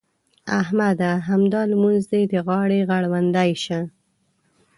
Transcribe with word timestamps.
احمده! 0.61 1.11
همدا 1.27 1.61
لمونځ 1.71 2.03
دې 2.11 2.21
د 2.31 2.33
غاړې 2.47 2.79
غړوندی 2.89 3.51
شه. 3.63 3.79